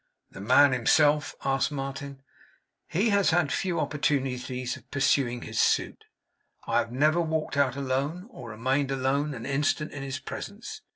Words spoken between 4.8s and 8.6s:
pursuing his suit. I have never walked out alone, or